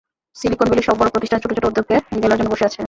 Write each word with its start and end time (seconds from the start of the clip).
Silicon 0.35 0.67
ভ্যালির 0.67 0.87
সব 0.87 0.95
বড় 0.97 1.09
প্রতিষ্ঠান 1.09 1.39
ছোট 1.43 1.51
ছোট 1.53 1.65
উদ্যোগকে 1.65 1.95
গেলার 2.21 2.37
জন্য 2.39 2.49
বসে 2.51 2.65
আছে। 2.65 2.79